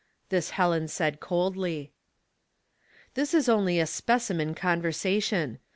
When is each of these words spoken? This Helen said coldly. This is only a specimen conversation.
This 0.29 0.49
Helen 0.57 0.87
said 0.87 1.19
coldly. 1.19 1.91
This 3.13 3.35
is 3.35 3.47
only 3.47 3.79
a 3.79 3.85
specimen 3.85 4.55
conversation. 4.55 5.59